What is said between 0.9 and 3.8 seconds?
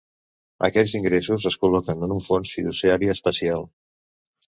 ingressos es col·loquen en un fons fiduciari especial.